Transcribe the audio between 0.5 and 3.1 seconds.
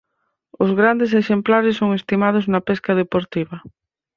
Os grandes exemplares son estimados na pesca